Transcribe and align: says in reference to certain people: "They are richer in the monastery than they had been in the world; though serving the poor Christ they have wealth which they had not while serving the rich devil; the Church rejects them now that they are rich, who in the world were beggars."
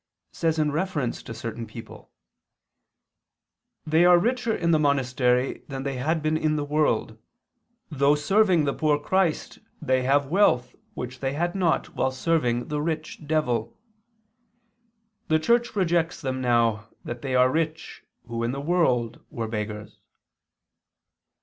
says 0.31 0.57
in 0.57 0.71
reference 0.71 1.21
to 1.21 1.31
certain 1.31 1.67
people: 1.67 2.09
"They 3.85 4.03
are 4.03 4.17
richer 4.17 4.51
in 4.55 4.71
the 4.71 4.79
monastery 4.79 5.61
than 5.67 5.83
they 5.83 5.97
had 5.97 6.23
been 6.23 6.37
in 6.37 6.55
the 6.55 6.65
world; 6.65 7.19
though 7.91 8.15
serving 8.15 8.65
the 8.65 8.73
poor 8.73 8.97
Christ 8.97 9.59
they 9.79 10.01
have 10.01 10.25
wealth 10.25 10.75
which 10.95 11.19
they 11.19 11.33
had 11.33 11.53
not 11.53 11.93
while 11.93 12.09
serving 12.09 12.69
the 12.69 12.81
rich 12.81 13.27
devil; 13.27 13.77
the 15.27 15.37
Church 15.37 15.75
rejects 15.75 16.19
them 16.19 16.41
now 16.41 16.87
that 17.05 17.21
they 17.21 17.35
are 17.35 17.51
rich, 17.51 18.03
who 18.27 18.41
in 18.43 18.53
the 18.53 18.59
world 18.59 19.19
were 19.29 19.47
beggars." 19.47 19.99